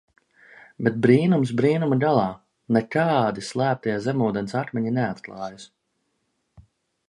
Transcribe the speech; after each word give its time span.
Bet 0.87 0.95
brīnums 1.05 1.51
brīnuma 1.59 1.99
galā, 2.05 2.23
nekādi 2.79 3.45
slēptie 3.51 4.01
zemūdens 4.09 4.59
akmeņi 4.63 4.97
neatklājas. 4.99 5.71